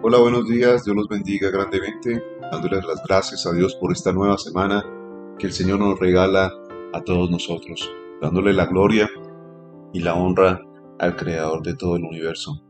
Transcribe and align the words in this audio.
Hola, 0.00 0.18
buenos 0.18 0.48
días, 0.48 0.84
Dios 0.84 0.94
los 0.94 1.08
bendiga 1.08 1.50
grandemente, 1.50 2.22
dándoles 2.52 2.84
las 2.86 3.02
gracias 3.02 3.44
a 3.46 3.52
Dios 3.52 3.74
por 3.74 3.90
esta 3.90 4.12
nueva 4.12 4.38
semana 4.38 4.84
que 5.40 5.48
el 5.48 5.52
Señor 5.52 5.80
nos 5.80 5.98
regala 5.98 6.52
a 6.92 7.00
todos 7.02 7.28
nosotros, 7.28 7.92
dándole 8.22 8.52
la 8.52 8.66
gloria 8.66 9.10
y 9.92 9.98
la 9.98 10.14
honra 10.14 10.64
al 11.00 11.16
Creador 11.16 11.64
de 11.64 11.74
todo 11.74 11.96
el 11.96 12.04
universo. 12.04 12.62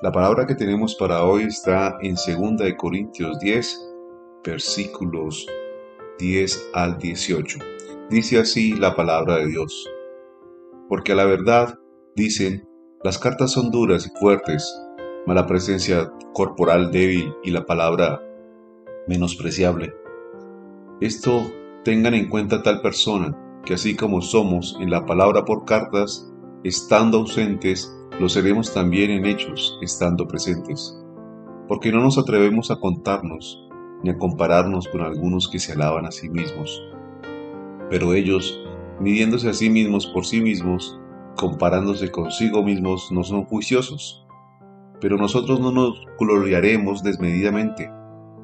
La 0.00 0.12
palabra 0.12 0.46
que 0.46 0.54
tenemos 0.54 0.94
para 0.94 1.24
hoy 1.24 1.42
está 1.42 1.98
en 2.02 2.14
2 2.14 2.58
de 2.58 2.76
Corintios 2.76 3.36
10, 3.40 3.92
versículos 4.44 5.48
10 6.20 6.70
al 6.72 6.98
18. 6.98 7.58
Dice 8.10 8.38
así 8.38 8.74
la 8.74 8.94
palabra 8.94 9.38
de 9.38 9.46
Dios. 9.46 9.90
Porque 10.88 11.12
a 11.12 11.16
la 11.16 11.24
verdad, 11.24 11.80
dicen, 12.14 12.68
las 13.02 13.18
cartas 13.18 13.50
son 13.50 13.72
duras 13.72 14.06
y 14.06 14.18
fuertes, 14.20 14.72
mala 15.26 15.46
presencia 15.46 16.12
corporal 16.34 16.90
débil 16.90 17.34
y 17.42 17.50
la 17.50 17.64
palabra 17.64 18.22
menospreciable. 19.08 19.94
Esto 21.00 21.50
tengan 21.82 22.14
en 22.14 22.28
cuenta 22.28 22.62
tal 22.62 22.82
persona, 22.82 23.36
que 23.64 23.74
así 23.74 23.96
como 23.96 24.20
somos 24.20 24.76
en 24.80 24.90
la 24.90 25.06
palabra 25.06 25.44
por 25.44 25.64
cartas, 25.64 26.30
estando 26.62 27.18
ausentes, 27.18 27.94
lo 28.20 28.28
seremos 28.28 28.74
también 28.74 29.10
en 29.10 29.24
hechos, 29.24 29.78
estando 29.80 30.28
presentes. 30.28 31.00
Porque 31.68 31.90
no 31.90 32.00
nos 32.00 32.18
atrevemos 32.18 32.70
a 32.70 32.76
contarnos, 32.76 33.66
ni 34.02 34.10
a 34.10 34.18
compararnos 34.18 34.88
con 34.88 35.00
algunos 35.00 35.48
que 35.48 35.58
se 35.58 35.72
alaban 35.72 36.04
a 36.04 36.10
sí 36.10 36.28
mismos. 36.28 36.82
Pero 37.88 38.12
ellos, 38.12 38.60
midiéndose 39.00 39.48
a 39.48 39.54
sí 39.54 39.70
mismos 39.70 40.06
por 40.06 40.26
sí 40.26 40.42
mismos, 40.42 41.00
comparándose 41.36 42.10
consigo 42.10 42.62
mismos, 42.62 43.10
no 43.10 43.24
son 43.24 43.44
juiciosos 43.44 44.23
pero 45.00 45.16
nosotros 45.16 45.60
no 45.60 45.72
nos 45.72 46.06
gloriaremos 46.18 47.02
desmedidamente, 47.02 47.90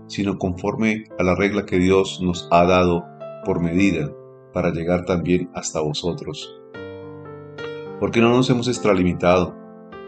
sino 0.06 0.38
conforme 0.38 1.04
a 1.18 1.22
la 1.22 1.34
regla 1.34 1.66
que 1.66 1.78
Dios 1.78 2.20
nos 2.22 2.48
ha 2.50 2.64
dado 2.64 3.04
por 3.44 3.60
medida, 3.60 4.10
para 4.52 4.70
llegar 4.70 5.04
también 5.04 5.50
hasta 5.54 5.80
vosotros. 5.80 6.56
Porque 7.98 8.20
no 8.20 8.30
nos 8.30 8.50
hemos 8.50 8.68
extralimitado, 8.68 9.54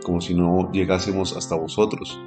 como 0.04 0.20
si 0.20 0.34
no 0.34 0.70
llegásemos 0.72 1.36
hasta 1.36 1.56
vosotros, 1.56 2.20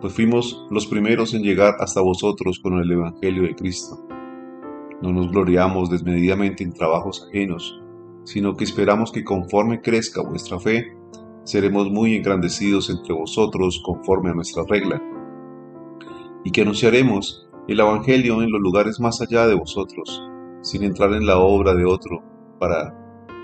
pues 0.00 0.12
fuimos 0.12 0.66
los 0.70 0.86
primeros 0.86 1.34
en 1.34 1.42
llegar 1.42 1.76
hasta 1.80 2.00
vosotros 2.00 2.60
con 2.60 2.78
el 2.78 2.90
Evangelio 2.90 3.42
de 3.42 3.54
Cristo. 3.54 4.06
No 5.02 5.12
nos 5.12 5.30
gloriamos 5.30 5.90
desmedidamente 5.90 6.64
en 6.64 6.72
trabajos 6.72 7.26
ajenos, 7.28 7.80
sino 8.24 8.56
que 8.56 8.64
esperamos 8.64 9.12
que 9.12 9.24
conforme 9.24 9.80
crezca 9.80 10.22
vuestra 10.22 10.58
fe, 10.58 10.95
seremos 11.46 11.88
muy 11.90 12.16
engrandecidos 12.16 12.90
entre 12.90 13.14
vosotros 13.14 13.80
conforme 13.84 14.30
a 14.30 14.34
nuestra 14.34 14.64
regla, 14.68 15.00
y 16.44 16.50
que 16.50 16.62
anunciaremos 16.62 17.48
el 17.68 17.78
Evangelio 17.78 18.42
en 18.42 18.50
los 18.50 18.60
lugares 18.60 18.98
más 18.98 19.20
allá 19.20 19.46
de 19.46 19.54
vosotros, 19.54 20.22
sin 20.62 20.82
entrar 20.82 21.12
en 21.12 21.24
la 21.24 21.38
obra 21.38 21.74
de 21.74 21.84
otro, 21.84 22.20
para 22.58 22.92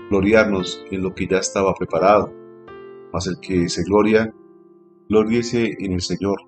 gloriarnos 0.09 0.83
en 0.91 1.01
lo 1.01 1.13
que 1.13 1.27
ya 1.27 1.37
estaba 1.37 1.73
preparado. 1.73 2.31
Mas 3.13 3.27
el 3.27 3.39
que 3.39 3.69
se 3.69 3.83
gloria, 3.83 4.33
gloriese 5.07 5.75
en 5.79 5.93
el 5.93 6.01
Señor, 6.01 6.39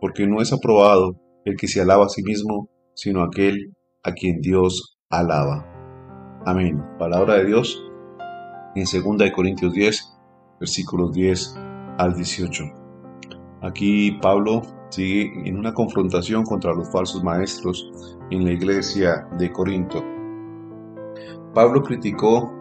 porque 0.00 0.26
no 0.26 0.42
es 0.42 0.52
aprobado 0.52 1.20
el 1.44 1.56
que 1.56 1.68
se 1.68 1.80
alaba 1.80 2.06
a 2.06 2.08
sí 2.08 2.22
mismo, 2.22 2.68
sino 2.94 3.22
aquel 3.22 3.76
a 4.02 4.12
quien 4.12 4.40
Dios 4.40 4.98
alaba. 5.08 5.66
Amén. 6.44 6.82
Palabra 6.98 7.34
de 7.34 7.44
Dios 7.44 7.84
en 8.74 8.84
2 8.84 9.30
Corintios 9.34 9.72
10, 9.72 10.17
versículos 10.60 11.12
10 11.12 11.56
al 11.98 12.14
18. 12.14 12.64
Aquí 13.62 14.12
Pablo 14.22 14.62
sigue 14.90 15.48
en 15.48 15.58
una 15.58 15.74
confrontación 15.74 16.44
contra 16.44 16.72
los 16.72 16.90
falsos 16.90 17.22
maestros 17.22 17.90
en 18.30 18.44
la 18.44 18.52
iglesia 18.52 19.28
de 19.38 19.52
Corinto. 19.52 20.02
Pablo 21.54 21.82
criticó 21.82 22.52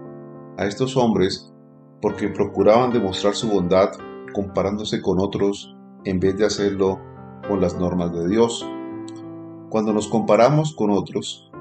a 0.57 0.65
estos 0.65 0.97
hombres 0.97 1.53
porque 2.01 2.29
procuraban 2.29 2.91
demostrar 2.91 3.35
su 3.35 3.49
bondad 3.49 3.91
comparándose 4.33 5.01
con 5.01 5.19
otros 5.19 5.75
en 6.05 6.19
vez 6.19 6.37
de 6.37 6.45
hacerlo 6.45 6.99
con 7.47 7.61
las 7.61 7.77
normas 7.77 8.11
de 8.13 8.27
Dios. 8.27 8.67
Cuando 9.69 9.93
nos 9.93 10.07
comparamos 10.07 10.75
con 10.75 10.91
otros, 10.91 11.51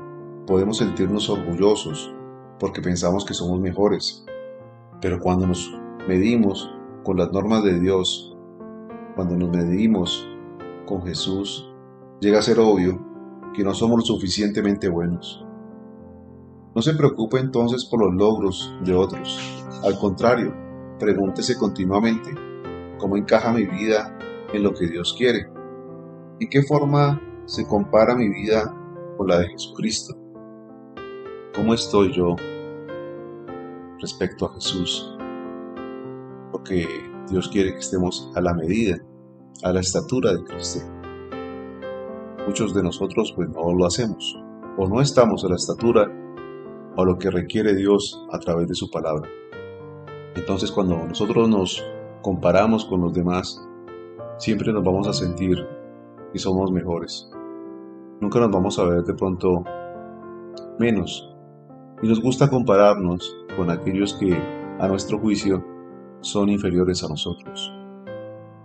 podemos 0.46 0.78
sentirnos 0.78 1.28
orgullosos 1.28 2.12
porque 2.58 2.80
pensamos 2.80 3.24
que 3.24 3.34
somos 3.34 3.60
mejores, 3.60 4.24
pero 5.00 5.20
cuando 5.20 5.46
nos 5.46 5.70
medimos 6.06 6.72
con 7.02 7.16
las 7.16 7.32
normas 7.32 7.64
de 7.64 7.78
Dios, 7.80 8.36
cuando 9.14 9.36
nos 9.36 9.50
medimos 9.50 10.28
con 10.86 11.02
Jesús, 11.02 11.72
llega 12.20 12.38
a 12.38 12.42
ser 12.42 12.58
obvio 12.58 13.00
que 13.54 13.64
no 13.64 13.74
somos 13.74 13.98
lo 13.98 14.04
suficientemente 14.04 14.88
buenos. 14.88 15.44
No 16.74 16.82
se 16.82 16.94
preocupe 16.94 17.38
entonces 17.38 17.86
por 17.86 18.00
los 18.00 18.14
logros 18.14 18.74
de 18.84 18.94
otros. 18.94 19.64
Al 19.82 19.98
contrario, 19.98 20.54
pregúntese 20.98 21.56
continuamente 21.56 22.30
cómo 22.98 23.16
encaja 23.16 23.52
mi 23.52 23.64
vida 23.64 24.16
en 24.52 24.62
lo 24.62 24.74
que 24.74 24.86
Dios 24.86 25.14
quiere. 25.16 25.46
¿Y 26.38 26.48
qué 26.48 26.62
forma 26.62 27.20
se 27.46 27.66
compara 27.66 28.14
mi 28.14 28.28
vida 28.28 28.74
con 29.16 29.28
la 29.28 29.38
de 29.38 29.48
Jesucristo? 29.48 30.14
¿Cómo 31.54 31.72
estoy 31.72 32.12
yo 32.12 32.36
respecto 33.98 34.46
a 34.46 34.54
Jesús? 34.54 35.15
Porque 36.56 36.88
Dios 37.28 37.50
quiere 37.50 37.72
que 37.72 37.80
estemos 37.80 38.30
a 38.34 38.40
la 38.40 38.54
medida, 38.54 38.96
a 39.62 39.72
la 39.72 39.80
estatura 39.80 40.32
de 40.32 40.42
Cristo. 40.42 40.80
Muchos 42.46 42.72
de 42.72 42.82
nosotros 42.82 43.34
pues 43.36 43.50
no 43.50 43.74
lo 43.74 43.84
hacemos, 43.84 44.38
o 44.78 44.88
no 44.88 45.02
estamos 45.02 45.44
a 45.44 45.48
la 45.48 45.56
estatura 45.56 46.10
o 46.96 47.02
a 47.02 47.04
lo 47.04 47.18
que 47.18 47.30
requiere 47.30 47.74
Dios 47.74 48.26
a 48.32 48.38
través 48.38 48.68
de 48.68 48.74
su 48.74 48.90
palabra. 48.90 49.28
Entonces 50.34 50.72
cuando 50.72 50.96
nosotros 50.96 51.46
nos 51.46 51.84
comparamos 52.22 52.86
con 52.86 53.02
los 53.02 53.12
demás, 53.12 53.62
siempre 54.38 54.72
nos 54.72 54.82
vamos 54.82 55.06
a 55.08 55.12
sentir 55.12 55.58
que 56.32 56.38
somos 56.38 56.72
mejores. 56.72 57.30
Nunca 58.18 58.40
nos 58.40 58.50
vamos 58.50 58.78
a 58.78 58.84
ver 58.84 59.02
de 59.02 59.12
pronto 59.12 59.62
menos. 60.78 61.34
Y 62.02 62.08
nos 62.08 62.22
gusta 62.22 62.48
compararnos 62.48 63.36
con 63.58 63.70
aquellos 63.70 64.14
que, 64.14 64.34
a 64.78 64.88
nuestro 64.88 65.18
juicio, 65.18 65.75
son 66.26 66.48
inferiores 66.48 67.04
a 67.04 67.08
nosotros. 67.08 67.72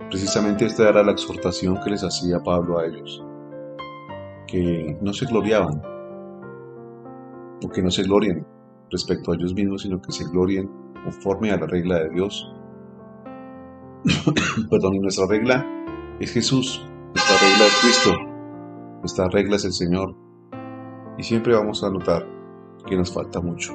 Precisamente 0.10 0.66
esta 0.66 0.90
era 0.90 1.04
la 1.04 1.12
exhortación 1.12 1.80
que 1.84 1.92
les 1.92 2.04
hacía 2.04 2.42
Pablo 2.44 2.80
a 2.80 2.86
ellos, 2.86 3.24
que 4.48 4.98
no 5.00 5.14
se 5.14 5.26
gloriaban, 5.28 5.82
o 7.64 7.70
que 7.70 7.84
no 7.84 7.92
se 7.92 8.04
glorien 8.04 8.46
respecto 8.90 9.32
a 9.32 9.36
ellos 9.36 9.54
mismos, 9.54 9.84
sino 9.84 10.02
que 10.02 10.12
se 10.12 10.26
glorien 10.26 10.70
conforme 11.04 11.52
a 11.52 11.58
la 11.58 11.68
regla 11.68 12.00
de 12.00 12.10
Dios. 12.10 12.52
Perdón, 14.70 14.96
y 14.96 15.00
nuestra 15.00 15.28
regla 15.28 15.66
es 16.20 16.34
Jesús, 16.34 16.84
nuestra 17.14 17.36
regla 17.38 17.66
es 17.68 17.80
Cristo, 17.82 18.12
nuestra 19.00 19.30
regla 19.30 19.56
es 19.58 19.66
el 19.66 19.74
Señor. 19.74 20.16
Y 21.18 21.24
siempre 21.24 21.54
vamos 21.54 21.84
a 21.84 21.92
notar 21.92 22.28
que 22.88 22.98
nos 22.98 23.14
falta 23.14 23.40
mucho 23.40 23.74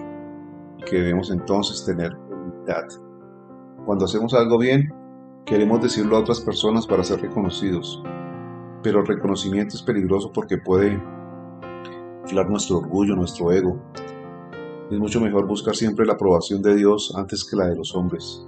y 0.77 0.83
que 0.83 0.97
debemos 0.97 1.31
entonces 1.31 1.85
tener 1.87 2.13
humildad 2.17 3.06
cuando 3.87 4.05
hacemos 4.05 4.35
algo 4.35 4.59
bien, 4.59 4.93
queremos 5.47 5.81
decirlo 5.81 6.17
a 6.17 6.21
otras 6.21 6.41
personas 6.41 6.89
para 6.89 7.05
ser 7.05 7.21
reconocidos. 7.21 8.03
Pero 8.83 9.01
el 9.01 9.07
reconocimiento 9.07 9.77
es 9.77 9.83
peligroso 9.83 10.33
porque 10.35 10.59
puede 10.59 11.01
inflar 12.25 12.51
nuestro 12.51 12.79
orgullo, 12.79 13.15
nuestro 13.15 13.53
ego. 13.53 13.81
Es 14.91 14.99
mucho 14.99 15.21
mejor 15.21 15.47
buscar 15.47 15.77
siempre 15.77 16.05
la 16.05 16.15
aprobación 16.15 16.63
de 16.63 16.75
Dios 16.75 17.15
antes 17.17 17.45
que 17.45 17.57
la 17.57 17.69
de 17.69 17.77
los 17.77 17.95
hombres. 17.95 18.45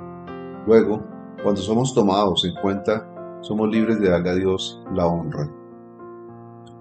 Luego, 0.66 1.04
cuando 1.42 1.60
somos 1.60 1.94
tomados 1.94 2.44
en 2.44 2.54
cuenta, 2.60 3.08
somos 3.40 3.68
libres 3.68 4.00
de 4.00 4.10
darle 4.10 4.30
a 4.30 4.34
Dios 4.34 4.82
la 4.92 5.06
honra. 5.06 5.48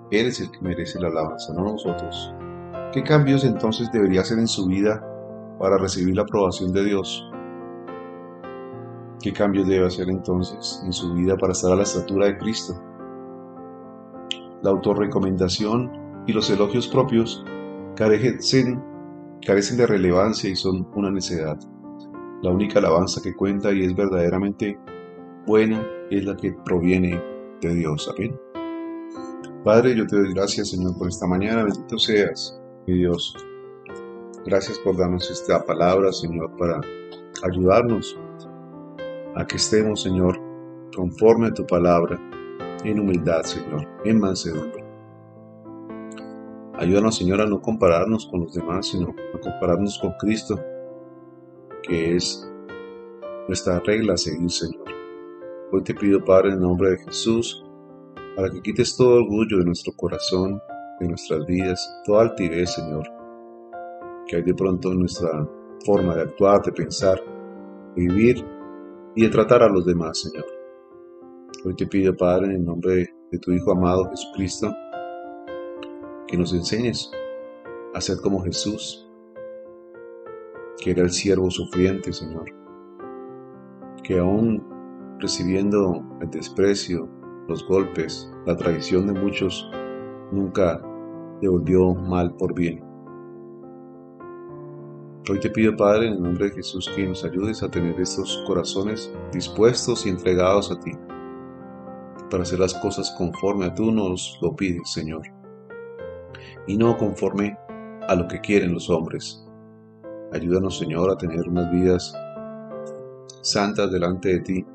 Él 0.10 0.28
es 0.28 0.40
el 0.40 0.50
que 0.50 0.62
merece 0.62 1.00
la 1.00 1.10
alabanza, 1.10 1.54
no 1.54 1.64
nosotros. 1.64 2.34
¿Qué 2.92 3.04
cambios 3.04 3.44
entonces 3.44 3.92
debería 3.92 4.22
hacer 4.22 4.40
en 4.40 4.48
su 4.48 4.66
vida 4.66 5.06
para 5.60 5.78
recibir 5.78 6.16
la 6.16 6.24
aprobación 6.24 6.74
de 6.74 6.86
Dios? 6.86 7.27
¿Qué 9.22 9.34
cambios 9.34 9.68
debe 9.68 9.88
hacer 9.88 10.10
entonces 10.10 10.82
en 10.86 10.94
su 10.94 11.14
vida 11.14 11.36
para 11.38 11.54
estar 11.54 11.72
a 11.72 11.76
la 11.76 11.84
estatura 11.84 12.28
de 12.28 12.38
Cristo? 12.38 12.80
La 14.62 14.70
autorrecomendación 14.70 15.92
y 16.28 16.34
los 16.34 16.50
elogios 16.52 16.88
propios 16.88 17.44
carecen, 17.96 18.84
carecen 19.44 19.78
de 19.78 19.88
relevancia 19.88 20.50
y 20.50 20.56
son 20.56 20.88
una 20.94 21.10
necedad. 21.10 21.58
La 22.44 22.52
única 22.52 22.78
alabanza 22.78 23.22
que 23.22 23.34
cuenta 23.36 23.72
y 23.74 23.86
es 23.86 23.96
verdaderamente 23.96 24.78
buena 25.48 25.84
es 26.12 26.24
la 26.24 26.36
que 26.36 26.54
proviene 26.64 27.20
de 27.62 27.74
Dios. 27.74 28.14
Amén. 28.16 28.40
Padre, 29.64 29.96
yo 29.96 30.06
te 30.06 30.16
doy 30.16 30.34
gracias, 30.34 30.70
Señor, 30.70 30.96
por 30.98 31.08
esta 31.08 31.26
mañana. 31.26 31.64
Bendito 31.64 31.98
seas, 31.98 32.62
mi 32.86 33.00
Dios. 33.00 33.36
Gracias 34.46 34.78
por 34.80 34.96
darnos 34.96 35.30
esta 35.32 35.66
palabra, 35.66 36.12
Señor, 36.14 36.56
para 36.58 36.80
ayudarnos 37.44 38.18
a 39.38 39.46
que 39.46 39.58
estemos, 39.58 40.02
Señor, 40.02 40.40
conforme 40.96 41.48
a 41.48 41.54
tu 41.54 41.66
palabra, 41.66 42.20
en 42.84 43.00
humildad, 43.00 43.44
Señor, 43.44 43.88
en 44.04 44.20
mansedumbre. 44.20 44.84
Ayúdanos, 46.74 47.18
Señor, 47.18 47.42
a 47.42 47.46
no 47.46 47.62
compararnos 47.62 48.26
con 48.26 48.42
los 48.42 48.54
demás, 48.54 48.88
sino 48.88 49.14
a 49.36 49.40
compararnos 49.40 50.00
con 50.00 50.14
Cristo, 50.20 50.60
que 51.84 52.16
es 52.16 52.52
nuestra 53.48 53.80
regla 53.80 54.14
a 54.14 54.18
seguir, 54.18 54.50
Señor. 54.50 54.86
Hoy 55.72 55.84
te 55.84 55.94
pido, 55.94 56.24
Padre, 56.26 56.54
en 56.54 56.60
nombre 56.60 56.92
de 56.92 56.98
Jesús, 56.98 57.64
para 58.36 58.50
que 58.50 58.62
quites 58.62 58.98
todo 58.98 59.18
orgullo 59.18 59.60
de 59.60 59.66
nuestro 59.66 59.94
corazón, 59.94 60.60
de 61.00 61.10
nuestras 61.10 61.46
vidas, 61.46 62.02
toda 62.06 62.24
altivez, 62.24 62.74
Señor, 62.74 63.08
que 64.28 64.38
hay 64.38 64.42
de 64.42 64.56
pronto 64.56 64.92
en 64.92 65.00
nuestra 65.00 65.48
forma 65.86 66.16
de 66.16 66.22
actuar, 66.24 66.64
de 66.64 66.72
pensar, 66.72 67.22
de 67.96 68.02
vivir 68.02 68.57
y 69.18 69.24
de 69.24 69.30
tratar 69.30 69.64
a 69.64 69.68
los 69.68 69.84
demás, 69.84 70.20
Señor. 70.22 70.46
Hoy 71.66 71.76
te 71.76 71.88
pido, 71.88 72.16
Padre, 72.16 72.54
en 72.54 72.64
nombre 72.64 73.16
de 73.32 73.40
tu 73.40 73.52
Hijo 73.52 73.72
amado 73.72 74.08
Jesucristo, 74.12 74.72
que 76.28 76.38
nos 76.38 76.54
enseñes 76.54 77.10
a 77.96 78.00
ser 78.00 78.18
como 78.22 78.44
Jesús, 78.44 79.10
que 80.80 80.92
era 80.92 81.02
el 81.02 81.10
siervo 81.10 81.50
sufriente, 81.50 82.14
Señor, 82.14 82.46
que 84.04 84.20
aún 84.20 84.64
recibiendo 85.18 86.06
el 86.22 86.30
desprecio, 86.30 87.10
los 87.48 87.68
golpes, 87.68 88.32
la 88.46 88.56
traición 88.56 89.08
de 89.08 89.20
muchos, 89.20 89.68
nunca 90.32 90.80
devolvió 91.42 91.96
mal 91.96 92.36
por 92.36 92.54
bien. 92.54 92.87
Hoy 95.30 95.42
te 95.42 95.50
pido, 95.50 95.76
Padre, 95.76 96.08
en 96.08 96.14
el 96.14 96.24
nombre 96.24 96.46
de 96.46 96.56
Jesús, 96.56 96.90
que 96.96 97.06
nos 97.06 97.26
ayudes 97.26 97.62
a 97.62 97.70
tener 97.70 98.00
estos 98.00 98.42
corazones 98.48 99.12
dispuestos 99.34 100.06
y 100.06 100.10
entregados 100.10 100.72
a 100.72 100.80
ti, 100.80 100.94
para 102.30 102.44
hacer 102.44 102.60
las 102.60 102.74
cosas 102.76 103.14
conforme 103.18 103.66
a 103.66 103.74
tú 103.74 103.92
nos 103.92 104.40
lo 104.42 104.56
pides, 104.56 104.90
Señor, 104.90 105.24
y 106.66 106.78
no 106.78 106.96
conforme 106.96 107.58
a 108.08 108.16
lo 108.16 108.26
que 108.30 108.40
quieren 108.40 108.74
los 108.74 108.90
hombres. 108.90 109.46
Ayúdanos, 110.32 110.78
Señor, 110.78 111.12
a 111.12 111.18
tener 111.18 111.50
unas 111.50 111.70
vidas 111.72 112.16
santas 113.42 113.92
delante 113.92 114.30
de 114.30 114.40
ti, 114.40 114.66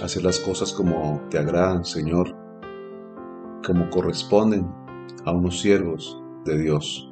a 0.00 0.06
hacer 0.06 0.24
las 0.24 0.38
cosas 0.38 0.72
como 0.72 1.20
te 1.28 1.36
agradan, 1.36 1.84
Señor, 1.84 2.34
como 3.66 3.90
corresponden 3.90 4.66
a 5.26 5.32
unos 5.32 5.60
siervos 5.60 6.18
de 6.46 6.56
Dios. 6.56 7.10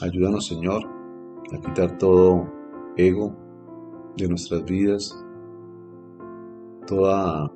Ayúdanos, 0.00 0.46
Señor, 0.46 0.93
a 1.52 1.60
quitar 1.60 1.98
todo 1.98 2.46
ego 2.96 3.34
de 4.16 4.28
nuestras 4.28 4.64
vidas, 4.64 5.24
toda 6.86 7.50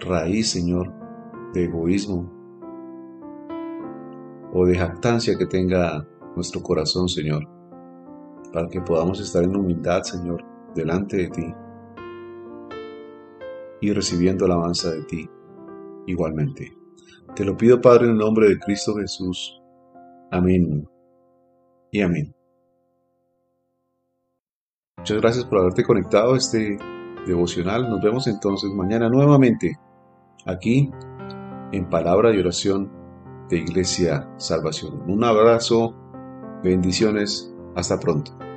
raíz, 0.00 0.50
Señor, 0.50 0.92
de 1.52 1.64
egoísmo 1.64 2.30
o 4.52 4.64
de 4.66 4.76
jactancia 4.76 5.36
que 5.36 5.46
tenga 5.46 6.06
nuestro 6.34 6.62
corazón, 6.62 7.08
Señor, 7.08 7.46
para 8.52 8.68
que 8.68 8.80
podamos 8.80 9.20
estar 9.20 9.44
en 9.44 9.56
humildad, 9.56 10.02
Señor, 10.02 10.44
delante 10.74 11.16
de 11.18 11.28
ti 11.28 11.54
y 13.80 13.92
recibiendo 13.92 14.44
alabanza 14.44 14.90
de 14.90 15.02
ti 15.04 15.30
igualmente. 16.06 16.72
Te 17.34 17.44
lo 17.44 17.56
pido, 17.56 17.80
Padre, 17.80 18.06
en 18.06 18.12
el 18.12 18.18
nombre 18.18 18.48
de 18.48 18.58
Cristo 18.58 18.96
Jesús. 18.96 19.60
Amén 20.30 20.88
y 21.90 22.00
amén. 22.00 22.37
Muchas 24.98 25.20
gracias 25.20 25.44
por 25.44 25.58
haberte 25.58 25.84
conectado 25.84 26.34
a 26.34 26.36
este 26.36 26.78
devocional. 27.26 27.88
Nos 27.88 28.02
vemos 28.02 28.26
entonces 28.26 28.70
mañana 28.70 29.08
nuevamente 29.08 29.78
aquí 30.46 30.90
en 31.72 31.88
Palabra 31.88 32.34
y 32.34 32.38
Oración 32.38 32.90
de 33.48 33.58
Iglesia 33.58 34.28
Salvación. 34.36 35.02
Un 35.06 35.24
abrazo, 35.24 35.94
bendiciones, 36.62 37.52
hasta 37.74 37.98
pronto. 37.98 38.47